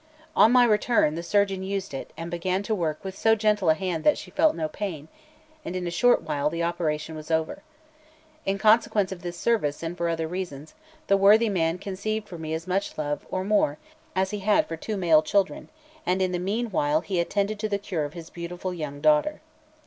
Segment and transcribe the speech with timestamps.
[0.35, 3.75] On my return, the surgeon used it, and began to work with so gentle a
[3.75, 5.09] hand that she felt no pain,
[5.63, 7.61] and in a short while the operation was over.
[8.43, 10.73] In consequence of this service, and for other reasons,
[11.05, 13.77] the worthy man conceived for me as much love, or more,
[14.15, 15.69] as he had for two male children;
[16.03, 19.39] and in the meanwhile he attended to the cure of his beautiful young daughter.